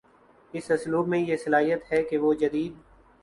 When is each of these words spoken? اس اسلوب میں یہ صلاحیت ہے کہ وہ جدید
اس 0.53 0.69
اسلوب 0.71 1.07
میں 1.07 1.19
یہ 1.19 1.37
صلاحیت 1.37 1.91
ہے 1.91 2.01
کہ 2.03 2.17
وہ 2.17 2.33
جدید 2.33 2.73